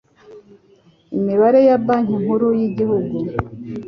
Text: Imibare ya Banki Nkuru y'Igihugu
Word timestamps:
Imibare 1.17 1.59
ya 1.67 1.77
Banki 1.85 2.15
Nkuru 2.23 2.47
y'Igihugu 2.59 3.15